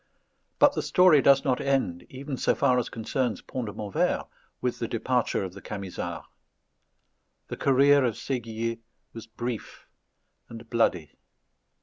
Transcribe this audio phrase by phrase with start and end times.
[0.57, 4.25] But the story does not end, even so far as concerns Pont de Montvert,
[4.59, 6.25] with the departure of the Camisards.
[7.49, 8.79] The career of Séguier
[9.13, 9.85] was brief
[10.49, 11.11] and bloody.